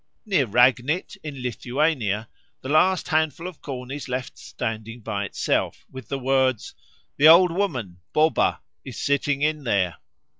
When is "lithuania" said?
1.43-2.27